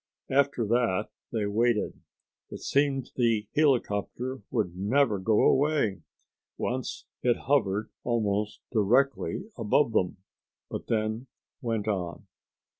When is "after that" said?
0.31-1.09